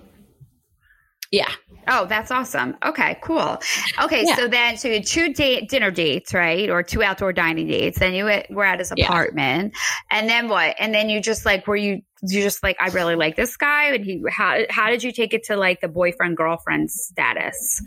[1.30, 1.50] yeah,
[1.88, 2.76] Oh, that's awesome.
[2.84, 3.58] Okay, cool.
[4.00, 4.36] Okay, Yeah.
[4.36, 7.98] so then so you had two date dinner dates, right, or two outdoor dining dates.
[7.98, 9.06] Then you were at his Yeah.
[9.06, 9.74] apartment,
[10.10, 10.76] and then what?
[10.78, 13.94] And then you just like were you you just like I really like this guy,
[13.94, 17.82] and he how how did you take it to like the boyfriend girlfriend status?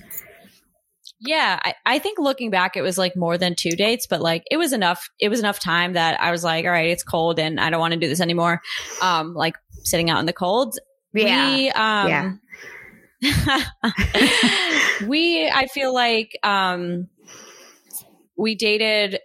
[1.25, 1.59] Yeah.
[1.63, 4.57] I, I think looking back, it was like more than two dates, but like it
[4.57, 5.09] was enough.
[5.19, 7.79] It was enough time that I was like, all right, it's cold, and I don't
[7.79, 8.61] want to do this anymore.
[9.01, 10.77] Um, like sitting out in the cold.
[11.13, 12.09] Yeah, We, um,
[15.07, 17.07] we, I feel like, um,
[18.37, 19.19] we dated,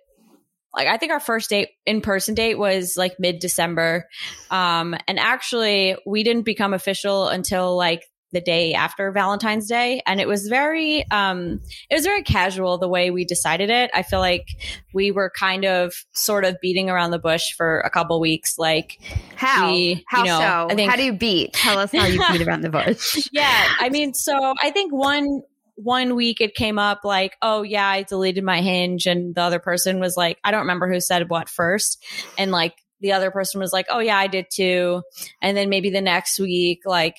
[0.74, 4.06] like, I think our first date, in person date was like mid December.
[4.50, 10.02] Um, and actually, we didn't become official until like the day after Valentine's Day.
[10.06, 13.90] And it was very, um, it was very casual the way we decided it.
[13.94, 14.46] I feel like
[14.94, 18.58] we were kind of sort of beating around the bush for a couple weeks.
[18.58, 18.98] Like,
[19.36, 20.68] how we, how you know, so?
[20.70, 21.52] I think- how do you beat?
[21.52, 23.28] Tell us how you beat around the bush.
[23.32, 25.42] yeah i mean so i think one
[25.76, 29.58] one week it came up like oh yeah i deleted my hinge and the other
[29.58, 32.04] person was like i don't remember who said what first
[32.38, 35.02] and like the other person was like oh yeah i did too
[35.40, 37.16] and then maybe the next week like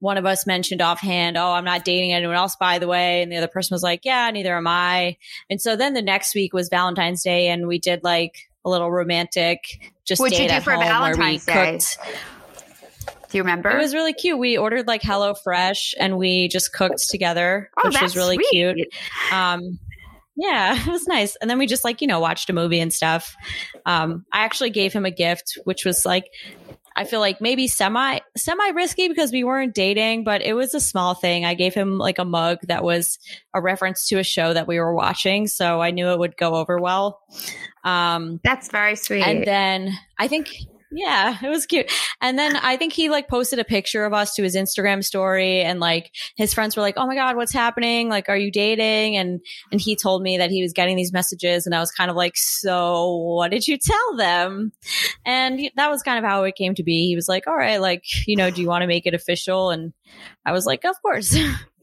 [0.00, 3.22] one of us mentioned offhand, Oh, I'm not dating anyone else, by the way.
[3.22, 5.16] And the other person was like, Yeah, neither am I.
[5.50, 8.90] And so then the next week was Valentine's Day, and we did like a little
[8.90, 9.60] romantic,
[10.04, 11.72] just What'd you do for Valentine's Day?
[11.78, 11.98] cooked.
[13.30, 13.70] Do you remember?
[13.70, 14.38] It was really cute.
[14.38, 18.46] We ordered like Hello Fresh and we just cooked together, Oh, which was really sweet.
[18.50, 18.78] cute.
[19.32, 19.78] Um,
[20.36, 21.34] yeah, it was nice.
[21.36, 23.34] And then we just like, you know, watched a movie and stuff.
[23.84, 26.26] Um, I actually gave him a gift, which was like,
[26.96, 30.80] I feel like maybe semi, semi risky because we weren't dating, but it was a
[30.80, 31.44] small thing.
[31.44, 33.18] I gave him like a mug that was
[33.54, 35.46] a reference to a show that we were watching.
[35.46, 37.20] So I knew it would go over well.
[37.84, 39.22] Um, That's very sweet.
[39.22, 40.48] and then I think,
[40.92, 41.90] yeah, it was cute.
[42.20, 45.62] And then I think he like posted a picture of us to his Instagram story
[45.62, 48.08] and like his friends were like, Oh my God, what's happening?
[48.08, 49.16] Like, are you dating?
[49.16, 49.40] And,
[49.72, 52.16] and he told me that he was getting these messages and I was kind of
[52.16, 54.72] like, so what did you tell them?
[55.24, 57.06] And that was kind of how it came to be.
[57.06, 59.70] He was like, all right, like, you know, do you want to make it official?
[59.70, 59.92] And
[60.44, 61.36] I was like, of course.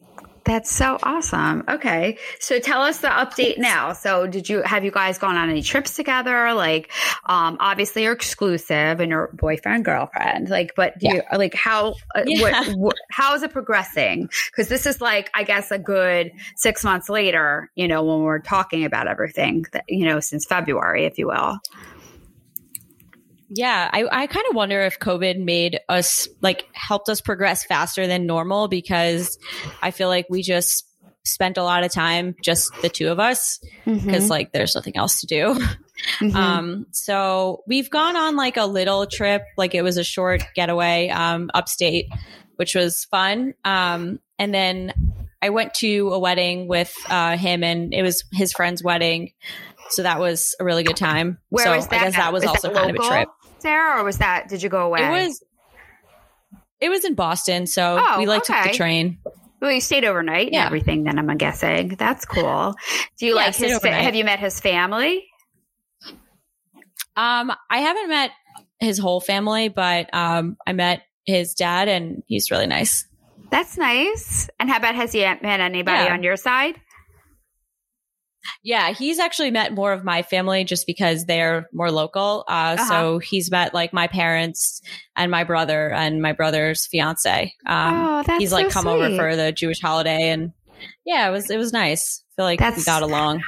[0.46, 1.64] That's so awesome.
[1.70, 2.18] Okay.
[2.40, 3.94] So tell us the update now.
[3.94, 6.54] So did you have you guys gone on any trips together?
[6.54, 6.92] Like
[7.26, 10.50] um obviously you're exclusive and your boyfriend girlfriend.
[10.50, 12.42] Like but do you like how uh, Yeah.
[12.42, 14.30] what, what how is it progressing?
[14.56, 18.40] Cuz this is like I guess a good 6 months later, you know, when we're
[18.40, 21.60] talking about everything that you know since February if you will.
[23.56, 28.08] Yeah, I, I kind of wonder if COVID made us like helped us progress faster
[28.08, 29.38] than normal because
[29.82, 30.86] I feel like we just
[31.24, 34.30] spent a lot of time just the two of us because Mhm.
[34.30, 35.56] like there's nothing else to do.
[36.20, 36.36] Mhm.
[36.36, 41.10] Um, so we've gone on like a little trip, like it was a short getaway,
[41.10, 42.08] um, upstate,
[42.56, 43.54] which was fun.
[43.64, 44.94] Um, and then
[45.42, 49.32] I went to a wedding with, uh, him and it was his friend's wedding.
[49.90, 51.38] So that was a really good time.
[51.50, 52.02] Where so was that?
[52.02, 53.30] I guess that was also kind of a trip.
[53.64, 54.48] Sara, or was that?
[54.50, 55.02] Did you go away?
[55.04, 55.44] It was,
[56.80, 57.66] it was in Boston.
[57.66, 58.72] So Oh, we like took okay.
[58.72, 59.18] the train.
[59.62, 61.06] Well, you stayed overnight and everything.
[61.06, 62.76] Then I'm guessing that's cool.
[63.18, 63.80] Do you Yeah, like his?
[63.80, 65.26] Fa- have you met his family?
[67.16, 68.32] Um, I haven't met
[68.80, 73.06] his whole family, but, um, I met his dad and he's really nice.
[73.52, 74.50] That's nice.
[74.60, 76.14] And how about has he met anybody Yeah.
[76.14, 76.76] on your side?
[78.64, 82.44] Yeah, he's actually met more of my family just because they're more local.
[82.48, 82.86] Uh, Uh-huh.
[82.88, 84.82] So he's met like my parents
[85.16, 87.54] and my brother and my brother's fiance.
[87.66, 90.54] Um, oh, that's he's like so come over for the Jewish holiday, and
[91.06, 92.24] yeah, it was it was nice.
[92.32, 93.42] I feel like we got along.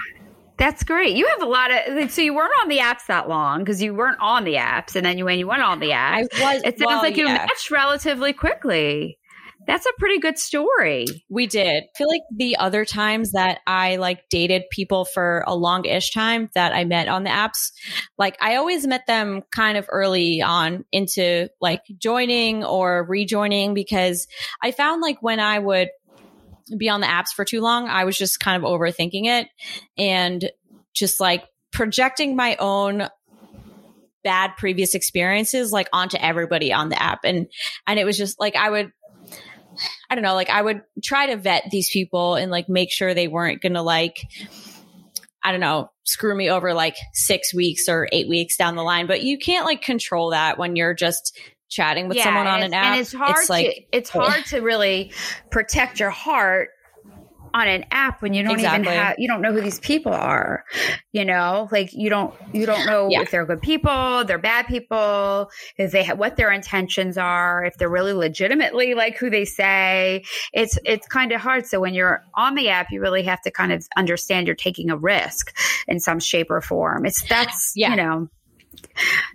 [0.57, 1.15] That's great.
[1.17, 3.93] You have a lot of so you weren't on the apps that long because you
[3.93, 6.61] weren't on the apps, and then you when you went on the I apps, was.
[6.63, 9.17] it sounds well, like you yeah, matched relatively quickly.
[9.67, 11.05] That's a pretty good story.
[11.29, 11.83] we did.
[11.83, 16.49] I feel like the other times that I like dated people for a long-ish time
[16.53, 17.71] that I met on the apps,
[18.17, 24.27] like I always met them kind of early on into like joining or rejoining because
[24.61, 25.89] I found like when I would
[26.77, 29.47] be on the apps for too long, I was just kind of overthinking it
[29.97, 30.49] and
[30.93, 33.07] just like projecting my own
[34.23, 37.45] bad previous experiences like onto everybody on the app and
[37.85, 38.91] and it was just like I would
[40.09, 43.13] I don't know, like I would try to vet these people and like make sure
[43.13, 44.17] they weren't going to like
[45.43, 49.05] I don't know, screw me over like 6 weeks or 8 weeks down the line,
[49.05, 52.85] but you can't like control that when you're just chatting with someone on an app.
[52.85, 55.11] and it's hard like to it's hard to really
[55.51, 56.69] protect your heart
[57.55, 58.81] on an app when you don't Exactly.
[58.81, 60.65] even have you don't know who these people are
[61.13, 63.21] you know like you don't you don't know Yeah.
[63.21, 67.77] if they're good people they're bad people if they ha- what their intentions are if
[67.77, 72.21] they're really legitimately like who they say it's it's kind of hard so when you're
[72.33, 75.55] on the app you really have to kind of understand you're taking a risk
[75.87, 77.91] in some shape or form it's that's Yeah.
[77.91, 78.27] you know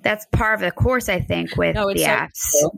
[0.03, 2.71] that's part of the course i think with No, the so apps true.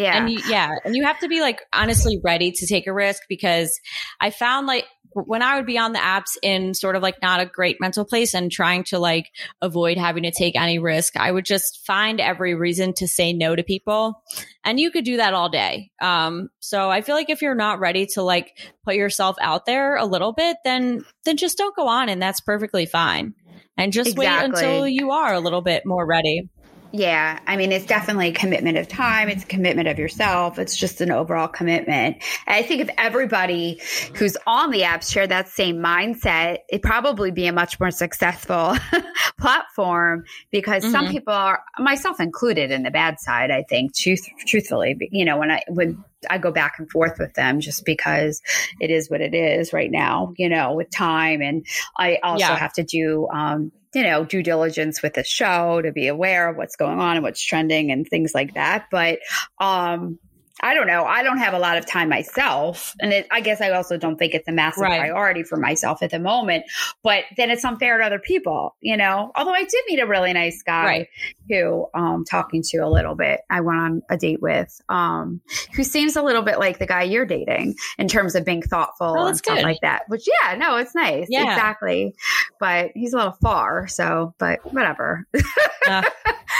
[0.00, 2.92] Yeah And you, yeah, and you have to be like honestly ready to take a
[2.92, 3.80] risk because
[4.20, 7.40] I found like when I would be on the apps in sort of like not
[7.40, 9.26] a great mental place and trying to like
[9.60, 13.56] avoid having to take any risk, I would just find every reason to say no
[13.56, 14.22] to people.
[14.64, 15.90] And you could do that all day.
[16.00, 19.96] Um, so I feel like if you're not ready to like put yourself out there
[19.96, 23.34] a little bit, then then just don't go on and that's perfectly fine.
[23.76, 26.48] And just wait until you are a little bit more ready.
[26.92, 29.28] Yeah, I mean, it's definitely a commitment of time.
[29.28, 30.58] It's a commitment of yourself.
[30.58, 32.16] It's just an overall commitment.
[32.46, 33.80] And I think if everybody
[34.16, 38.76] who's on the app shared that same mindset, it'd probably be a much more successful
[39.38, 41.10] platform because some Mhm.
[41.10, 43.50] people are, myself included, in the bad side.
[43.52, 47.34] I think, truth, truthfully, you know, when I when I go back and forth with
[47.34, 48.42] them, just because
[48.80, 51.64] it is what it is right now, you know, with time, and
[51.96, 52.56] I also Yeah.
[52.56, 53.28] have to do.
[53.32, 57.16] um you know, due diligence with the show to be aware of what's going on
[57.16, 58.84] and what's trending and things like that.
[58.88, 59.18] But
[59.60, 60.20] um,
[60.62, 61.04] I don't know.
[61.04, 62.94] I don't have a lot of time myself.
[63.00, 64.98] And it, I guess I also don't think it's a massive Right.
[65.00, 66.64] priority for myself at the moment.
[67.02, 69.32] But then it's unfair to other people, you know?
[69.36, 71.08] Although I did meet a really nice guy Right.
[71.48, 75.40] who um talking to a little bit I went on a date with um
[75.74, 79.14] who seems a little bit like the guy you're dating in terms of being thoughtful
[79.18, 79.64] Oh, and stuff good.
[79.64, 80.02] like that.
[80.08, 81.26] Which yeah, no, it's nice.
[81.30, 81.50] Yeah.
[81.52, 82.14] Exactly.
[82.58, 85.26] But he's a little far, so but whatever.
[85.34, 85.40] Uh,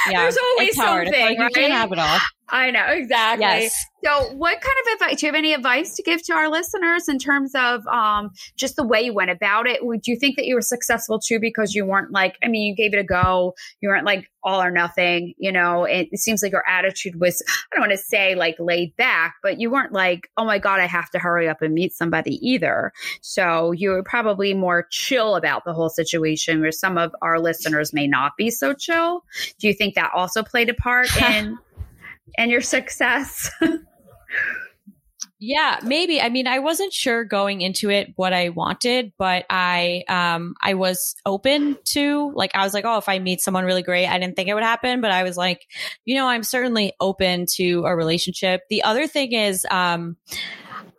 [0.08, 1.08] yeah, There's always it's hard.
[1.08, 2.18] It's something, like you can't have it all.
[2.50, 3.42] I know, exactly.
[3.42, 3.86] Yes.
[4.02, 5.20] So, what kind of advice?
[5.20, 8.76] Do you have any advice to give to our listeners in terms of um, just
[8.76, 9.84] the way you went about it?
[9.84, 12.74] Would you think that you were successful too because you weren't like, I mean, you
[12.74, 13.54] gave it a go.
[13.80, 15.34] You weren't like all or nothing.
[15.36, 18.56] You know, it, it seems like your attitude was, I don't want to say like
[18.58, 21.74] laid back, but you weren't like, oh my God, I have to hurry up and
[21.74, 22.92] meet somebody either.
[23.20, 27.92] So, you were probably more chill about the whole situation where some of our listeners
[27.92, 29.24] may not be so chill.
[29.58, 31.58] Do you think that also played a part in?
[32.38, 33.50] In your success
[35.42, 36.20] Yeah, maybe.
[36.20, 40.74] I mean, I wasn't sure going into it what I wanted, but I um I
[40.74, 44.18] was open to like I was like, oh, if I meet someone really great, I
[44.18, 45.66] didn't think it would happen, but I was like,
[46.04, 48.60] you know, I'm certainly open to a relationship.
[48.68, 50.18] The other thing is um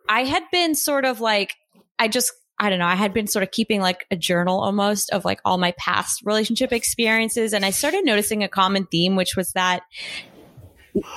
[0.09, 1.53] I had been sort of like
[1.99, 2.85] I just I don't know.
[2.85, 6.21] I had been sort of keeping like a journal almost of like all my past
[6.23, 7.53] relationship experiences.
[7.53, 9.81] And I started noticing a common theme, which was that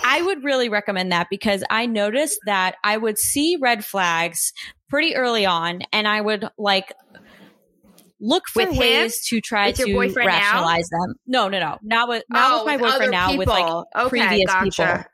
[0.05, 4.53] I would really recommend that because I noticed that I would see red flags,
[4.89, 6.93] pretty early on, and I would like
[8.21, 8.79] look for With him?
[8.79, 10.37] ways to try With to boyfriend now?
[10.39, 11.15] rationalize them.
[11.27, 13.37] No, no, no, not with not Oh, with my boyfriend now.
[13.37, 13.85] With like.
[13.97, 14.65] Okay, previous gotcha.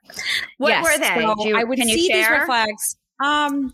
[0.07, 0.19] people.
[0.59, 1.23] What Yes, were they?
[1.23, 2.97] so you- I would see these red flags.
[3.25, 3.73] Um,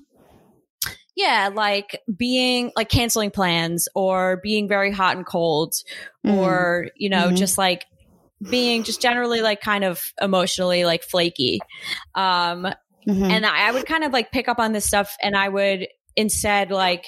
[1.16, 5.75] yeah, like being like canceling plans or being very hot and cold,
[6.25, 6.37] Mm.
[6.37, 7.37] or you know, Mhm.
[7.37, 7.87] just like
[8.50, 11.61] being just generally like kind of emotionally like flaky.
[12.14, 12.66] Um,
[13.06, 13.30] Mhm.
[13.30, 15.87] and I, I would kind of like pick up on this stuff, and I would
[16.16, 17.04] instead like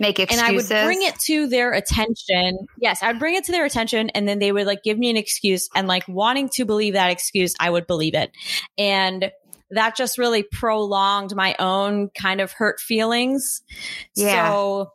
[0.00, 0.42] Make excuses.
[0.42, 0.50] and.
[0.50, 2.58] I would bring it to their attention.
[2.80, 5.16] Yes, I'd bring it to their attention and then they would like give me an
[5.18, 8.30] excuse and like wanting to believe that excuse, I would believe it.
[8.78, 9.30] And
[9.72, 13.62] that just really prolonged my own kind of hurt feelings.
[14.14, 14.48] Yeah.
[14.50, 14.90] So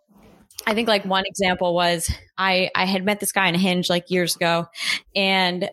[0.65, 3.89] I think like one example was I I had met this guy on a hinge
[3.91, 4.67] like years ago
[5.15, 5.69] and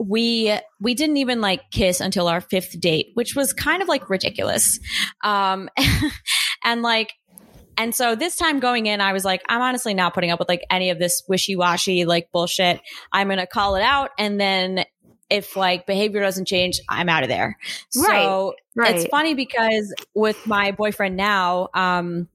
[0.00, 4.10] we we didn't even like kiss until our fifth date, which was kind of like
[4.10, 4.78] ridiculous.
[5.22, 5.68] Um
[6.64, 7.12] and like
[7.76, 10.48] and so this time going in, I was like, I'm honestly not putting up with
[10.48, 12.80] like any of this wishy washy like bullshit.
[13.12, 14.10] I'm going to call it out.
[14.18, 14.84] And then
[15.28, 17.58] if like behavior doesn't change, I'm out of there.
[17.90, 18.96] So Right.
[18.96, 22.28] it's funny because with my boyfriend now, um,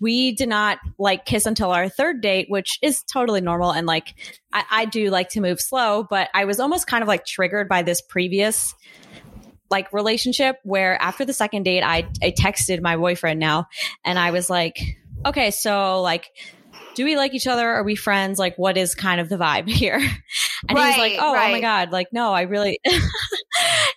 [0.00, 3.70] we did not like kiss until our third date, which is totally normal.
[3.72, 4.14] And like,
[4.52, 7.68] I, I do like to move slow, but I was almost kind of like triggered
[7.68, 8.74] by this previous
[9.70, 13.66] like relationship where after the second date, I, I texted my boyfriend now
[14.04, 14.78] and I was like,
[15.26, 16.30] okay, so like,
[16.94, 17.68] do we like each other?
[17.68, 18.38] Are we friends?
[18.38, 20.00] Like, what is kind of the vibe here?
[20.68, 21.60] And he was like, Right, oh, oh my.
[21.60, 21.92] God.
[21.92, 22.80] Like, no, I really,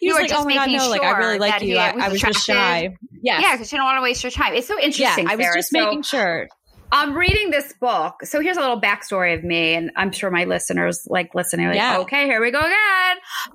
[0.01, 1.77] You were like, just oh my God, making no, like, I really like you.
[1.77, 2.95] I, was I was just shy.
[3.21, 3.41] Yes.
[3.43, 4.53] Yeah, because you don't want to waste your time.
[4.55, 5.27] It's so Yeah, interesting.
[5.27, 5.55] I was Sara.
[5.57, 6.47] just So- making sure.
[6.93, 8.15] I'm reading this book.
[8.25, 11.67] So here's a little backstory of me, and I'm sure my listeners like listening.
[11.67, 11.99] Like, Yeah.
[11.99, 12.75] okay, here we go again.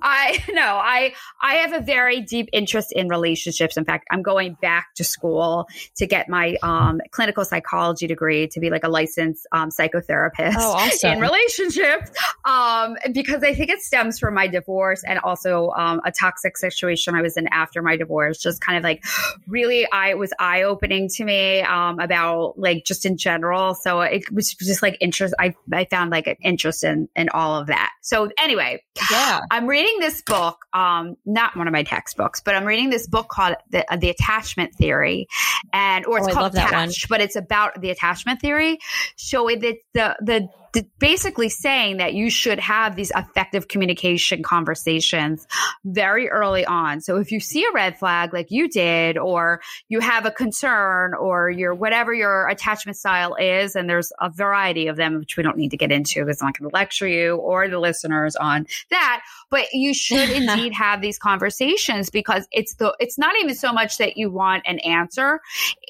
[0.01, 3.77] I no, I I have a very deep interest in relationships.
[3.77, 8.59] In fact, I'm going back to school to get my um, clinical psychology degree to
[8.59, 11.11] be like a licensed um, psychotherapist Oh, awesome.
[11.11, 12.09] in relationships.
[12.57, 17.13] Um, because I think it stems from my divorce and also um, a toxic situation
[17.13, 18.39] I was in after my divorce.
[18.39, 19.03] Just kind of like
[19.47, 23.75] really, I was eye opening to me um, about like just in general.
[23.75, 25.35] So it was just like interest.
[25.39, 27.91] I I found like an interest in in all of that.
[28.07, 29.41] So anyway, Yeah.
[29.51, 33.27] I'm reading this book, um, not one of my textbooks, but I'm reading this book
[33.27, 35.27] called the, uh, the Attachment Theory,
[35.73, 36.83] and or it's Oh, called love that one.
[36.85, 38.79] Attached, but it's about the attachment theory.
[39.17, 44.43] So it, it's the, the the basically saying that you should have these effective communication
[44.43, 45.47] conversations
[45.85, 46.99] very early on.
[46.99, 51.13] So if you see a red flag like you did, or you have a concern,
[51.13, 55.43] or your whatever your attachment style is, and there's a variety of them, which we
[55.43, 57.96] don't need to get into because I'm not going to lecture you or the listeners
[58.05, 59.21] on that.
[59.49, 63.97] But you should indeed have these conversations because it's the it's not even so much
[63.97, 65.39] that you want an answer.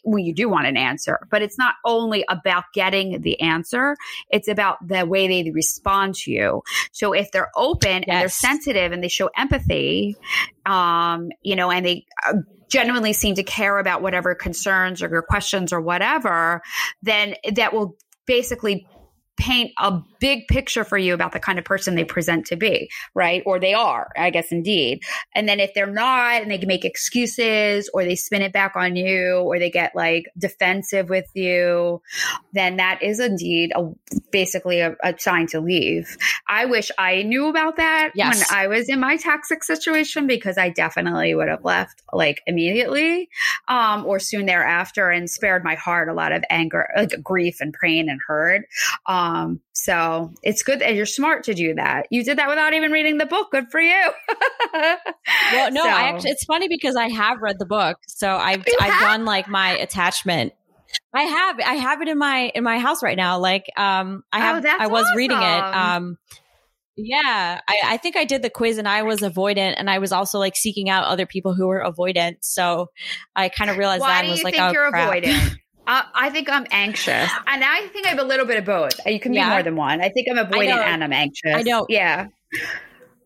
[0.03, 3.95] Well, you do want an answer, but it's not only about getting the answer.
[4.29, 6.63] It's about the way they respond to you.
[6.91, 10.15] So if they're open and they're sensitive and they show empathy,
[10.65, 12.33] um, you know, and they uh,
[12.69, 16.61] genuinely seem to care about whatever concerns or your questions or whatever,
[17.01, 18.87] then that will basically
[19.37, 22.89] paint a big picture for you about the kind of person they present to be,
[23.13, 23.43] right?
[23.45, 25.01] Or they are, I guess, indeed.
[25.35, 28.75] And then if they're not and they can make excuses or they spin it back
[28.75, 32.01] on you or they get like defensive with you,
[32.53, 33.87] then that is indeed a,
[34.31, 36.17] basically a, a sign to leave.
[36.49, 38.49] I wish I knew about that Yes.
[38.49, 43.29] when I was in my toxic situation because I definitely would have left like immediately
[43.67, 47.75] um, or soon thereafter and spared my heart a lot of anger, like grief and
[47.79, 48.65] pain and hurt.
[49.05, 49.26] Um,
[49.73, 52.07] so it's good that you're smart to do that.
[52.11, 53.51] You did that without even reading the book.
[53.51, 54.01] Good for you.
[55.53, 57.97] Well, no, So- I actually, it's funny because I have read the book.
[58.07, 59.01] So I've, You I've have?
[59.01, 60.53] done like my attachment.
[61.13, 63.39] I have, I have it in my, in my house right now.
[63.39, 65.43] Like, um, I Oh, have, that's I was reading it.
[65.63, 66.17] Um,
[66.95, 70.11] yeah, I, I think I did the quiz and I was avoidant and I was
[70.11, 72.37] also like seeking out other people who were avoidant.
[72.41, 72.87] So
[73.35, 75.13] I kind of realized that Why and do was you like, think oh, you're crap.
[75.13, 75.55] avoidant?
[75.87, 78.99] Uh, I think I'm anxious, and I think I have a little bit of both.
[79.05, 79.49] You can be Yeah.
[79.49, 80.01] more than one.
[80.01, 81.55] I think I'm avoidant and I'm anxious.
[81.55, 81.85] I know.
[81.89, 82.27] Yeah.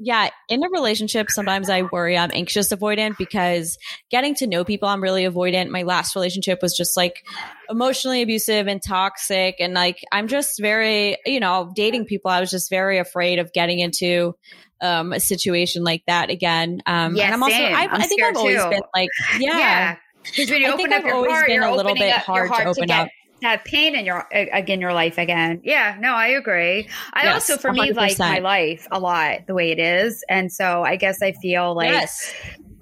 [0.04, 3.78] Yeah, in a relationship, sometimes I worry I'm anxious avoidant because
[4.10, 5.70] getting to know people, I'm really avoidant.
[5.70, 7.24] My last relationship was just like
[7.70, 9.58] emotionally abusive and toxic.
[9.60, 13.54] And like, I'm just very, you know, dating people, I was just very afraid of
[13.54, 14.34] getting into
[14.82, 16.82] um, a situation like that again.
[16.88, 17.56] Um, Yeah, and I'm also.
[17.56, 18.70] I, I think I've always too.
[18.72, 19.10] been like,
[19.40, 19.58] yeah.
[19.60, 19.96] Yeah.
[20.24, 22.28] Because when you I open up I've your heart, you're a little opening bit up
[22.28, 23.08] your hard to open get up.
[23.42, 25.62] that pain in your again your life again.
[25.64, 26.88] Yeah, no, I agree.
[27.14, 30.52] I Yes, also for me like my life a lot the way it is, and
[30.52, 32.34] so I guess I feel like yes.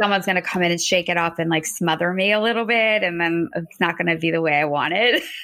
[0.01, 2.65] someone's going to come in and shake it off and like smother me a little
[2.65, 5.23] bit, and then it's not going to be the way I want it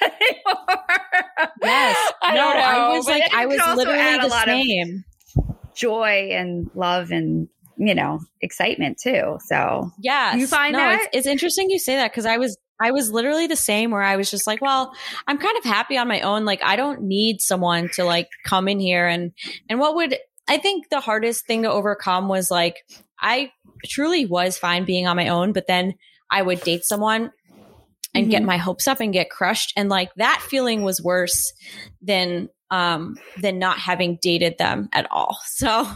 [1.62, 5.04] yes, I no, know, I was like, I was literally the lot of- same.
[5.74, 9.38] joy and love and you know excitement too.
[9.46, 11.00] So Yeah, You find no, that?
[11.00, 14.02] It's, it's interesting you say that because I was I was literally the same where
[14.02, 14.92] I was just like, well,
[15.26, 16.44] I'm kind of happy on my own.
[16.44, 19.32] Like I don't need someone to like come in here and
[19.68, 20.16] and what would
[20.48, 22.76] I think the hardest thing to overcome was like
[23.20, 23.52] I
[23.86, 25.94] truly was fine being on my own, but then
[26.30, 27.32] I would date someone
[28.14, 28.46] and get mm-hmm.
[28.46, 31.52] my hopes up and get crushed and like that feeling was worse
[32.00, 35.38] than um than not having dated them at all.
[35.46, 35.86] So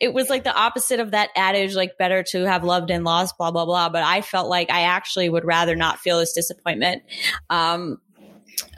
[0.00, 3.38] it was like the opposite of that adage like better to have loved and lost
[3.38, 7.02] blah blah blah, but I felt like I actually would rather not feel this disappointment.
[7.48, 7.98] Um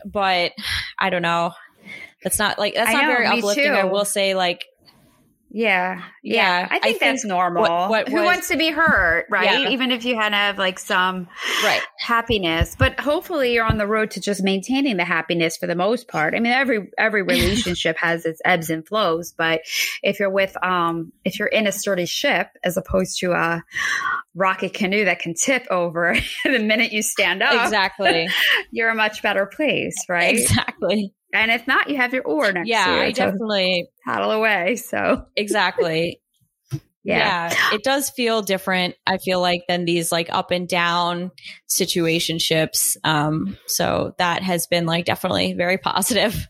[0.05, 0.53] but
[0.99, 1.53] I don't know.
[2.23, 3.73] That's not like that's I not know, very uplifting.
[3.73, 4.67] I will say like
[5.59, 7.63] yeah, yeah, Yeah, I I think that's think normal.
[7.63, 9.61] what- what Who was- wants to be hurt, right?
[9.61, 9.69] Yeah.
[9.71, 11.29] Even if you had to have like some
[11.65, 11.81] right.
[11.99, 16.09] happiness, but hopefully you're on the road to just maintaining the happiness for the most
[16.09, 16.35] part.
[16.35, 19.63] I mean, every every relationship has its ebbs and flows, but
[20.03, 23.65] if you're with um if you're in a sturdy ship as opposed to a
[24.35, 28.29] rocket canoe that can tip over the minute you stand up, Exactly.
[28.71, 30.37] you're a much better place, right?
[30.37, 31.15] Exactly.
[31.33, 34.77] And if not, you have your oar next Yeah, to you I definitely paddle away.
[34.77, 36.21] So exactly.
[37.05, 37.51] yeah.
[37.53, 37.75] yeah.
[37.75, 38.95] it does feel different.
[39.07, 41.31] I feel like than these like up and down
[41.69, 42.97] situationships.
[43.05, 46.47] Um, so that has been like definitely very positive.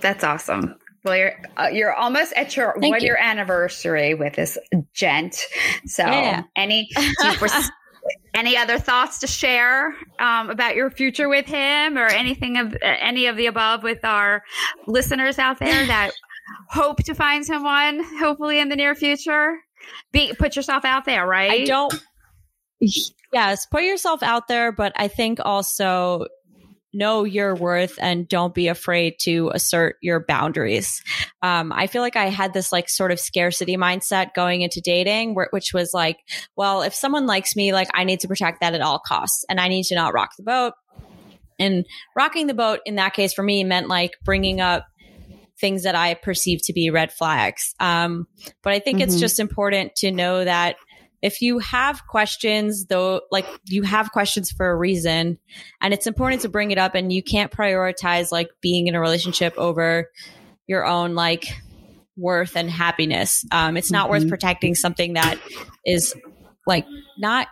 [0.00, 0.76] That's awesome.
[1.04, 3.08] Well, you're uh, you're almost at your Thank one you.
[3.08, 4.56] year anniversary with this
[4.94, 5.36] gent.
[5.86, 6.44] So, Yeah.
[6.56, 7.68] any do you foresee-
[8.34, 12.78] any other thoughts to share um, about your future with him, or anything of uh,
[12.82, 14.42] any of the above with our
[14.86, 16.10] listeners out there that
[16.70, 19.58] hope to find someone, hopefully in the near future?
[20.12, 21.50] Be put yourself out there, right?
[21.50, 21.94] I don't.
[23.32, 26.26] Yes, put yourself out there, but I think also
[26.94, 31.02] know your worth and don't be afraid to assert your boundaries.
[31.42, 35.34] Um, I feel like I had this like sort of scarcity mindset going into dating,
[35.34, 36.18] where, which was like,
[36.56, 39.60] well, if someone likes me, like I need to protect that at all costs, and
[39.60, 40.74] I need to not rock the boat.
[41.58, 41.86] And
[42.16, 44.86] rocking the boat in that case for me meant like bringing up
[45.60, 47.74] things that I perceive to be red flags.
[47.78, 48.26] Um,
[48.62, 49.20] but I think it's Mhm.
[49.20, 50.76] just important to know that
[51.24, 55.38] if you have questions, though, like you have questions for a reason,
[55.80, 59.00] and it's important to bring it up, and you can't prioritize like being in a
[59.00, 60.10] relationship over
[60.66, 61.46] your own like
[62.16, 63.42] worth and happiness.
[63.50, 64.28] Um, it's not worth Mhm.
[64.28, 65.38] protecting something that
[65.86, 66.14] is
[66.66, 66.84] like
[67.18, 67.48] not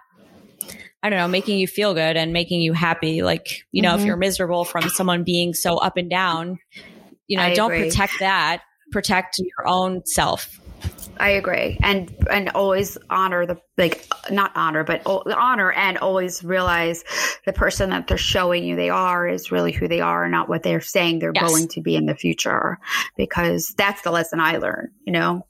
[1.03, 3.23] I don't know, making you feel good and making you happy.
[3.23, 4.07] Like, you know, if Mhm.
[4.07, 6.59] you're miserable from someone being so up and down,
[7.27, 7.89] you know, I don't agree.
[7.89, 8.63] protect that.
[8.93, 10.61] Protect your own self.
[11.19, 17.05] I agree, and and always honor the like not honor, but honor and always realize
[17.47, 20.63] the person that they're showing you they are is really who they are, not what
[20.63, 21.49] they're saying they're Yes.
[21.49, 22.79] going to be in the future.
[23.17, 25.47] Because that's the lesson I learned, you know.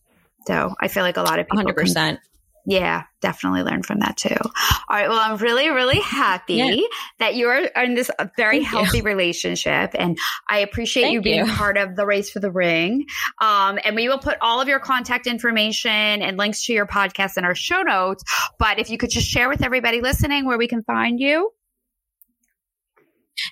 [0.46, 2.18] So I feel like a lot of people, 100%.
[2.66, 4.36] Yeah, definitely learn from that too.
[4.40, 4.50] All
[4.90, 6.76] right, well, I'm really really happy Yeah.
[7.18, 8.78] that you're in this very Thank you.
[8.78, 10.16] healthy relationship, and
[10.48, 11.52] I appreciate you being you.
[11.52, 13.06] part of the race for the ring.
[13.40, 17.36] Um, and we will put all of your contact information and links to your podcast
[17.36, 18.22] in our show notes.
[18.58, 21.50] But if you could just share with everybody listening where we can find you.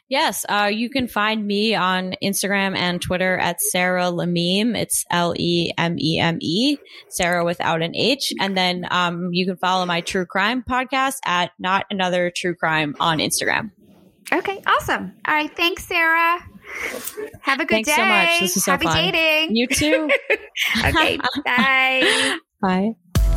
[0.09, 4.77] Yes, uh, you can find me on Instagram and Twitter at Sara Lememe.
[4.77, 6.77] It's L E M E M E,
[7.09, 8.33] Sara without an H.
[8.41, 12.95] And then um, you can follow my true crime podcast at Not Another True Crime
[13.01, 13.71] on Instagram.
[14.33, 15.13] Okay, awesome.
[15.27, 16.39] All right, thanks, Sara.
[17.43, 17.85] Have a good day.
[17.85, 17.97] Thanks day.
[17.97, 18.41] so much.
[18.41, 19.13] This is so Happy fun.
[19.13, 19.57] dating.
[19.57, 20.11] You too.
[20.85, 22.37] okay, bye.
[22.63, 22.95] Bye.